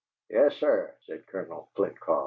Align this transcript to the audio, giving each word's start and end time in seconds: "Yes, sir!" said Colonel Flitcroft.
"Yes, 0.31 0.55
sir!" 0.55 0.95
said 1.05 1.27
Colonel 1.27 1.69
Flitcroft. 1.75 2.19